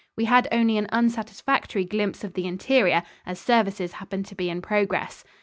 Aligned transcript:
We 0.17 0.25
had 0.25 0.47
only 0.51 0.77
an 0.79 0.87
unsatisfactory 0.91 1.85
glimpse 1.85 2.23
of 2.23 2.33
the 2.33 2.47
interior, 2.47 3.03
as 3.23 3.37
services 3.37 3.91
happened 3.91 4.25
to 4.25 4.35
be 4.35 4.49
in 4.49 4.59
progress. 4.59 5.23